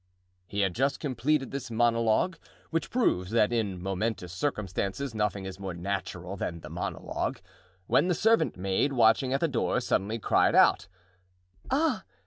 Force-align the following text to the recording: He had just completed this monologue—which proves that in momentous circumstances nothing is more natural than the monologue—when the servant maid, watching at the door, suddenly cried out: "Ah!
He 0.47 0.61
had 0.61 0.73
just 0.73 0.99
completed 0.99 1.51
this 1.51 1.69
monologue—which 1.69 2.89
proves 2.89 3.29
that 3.29 3.53
in 3.53 3.79
momentous 3.79 4.33
circumstances 4.33 5.13
nothing 5.13 5.45
is 5.45 5.59
more 5.59 5.75
natural 5.75 6.35
than 6.35 6.61
the 6.61 6.71
monologue—when 6.71 8.07
the 8.07 8.15
servant 8.15 8.57
maid, 8.57 8.93
watching 8.93 9.31
at 9.31 9.41
the 9.41 9.47
door, 9.47 9.79
suddenly 9.79 10.17
cried 10.17 10.55
out: 10.55 10.87
"Ah! 11.69 12.03